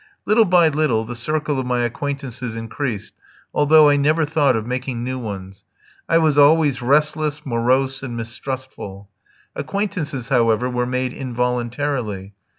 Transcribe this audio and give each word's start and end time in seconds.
Little 0.25 0.45
by 0.45 0.67
little 0.67 1.05
the 1.05 1.15
circle 1.15 1.59
of 1.59 1.67
my 1.67 1.81
acquaintances 1.83 2.55
increased, 2.55 3.13
although 3.53 3.87
I 3.87 3.97
never 3.97 4.25
thought 4.25 4.55
of 4.55 4.65
making 4.65 5.03
new 5.03 5.19
ones. 5.19 5.63
I 6.09 6.17
was 6.17 6.39
always 6.39 6.81
restless, 6.81 7.45
morose, 7.45 8.01
and 8.01 8.17
mistrustful. 8.17 9.11
Acquaintances, 9.55 10.29
however, 10.29 10.71
were 10.71 10.87
made 10.87 11.13
involuntarily. 11.13 12.33